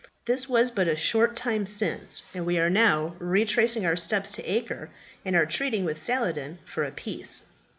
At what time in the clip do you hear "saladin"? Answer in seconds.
6.01-6.57